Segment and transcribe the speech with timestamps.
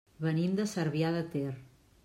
[0.27, 1.55] Venim de Cervià de Ter.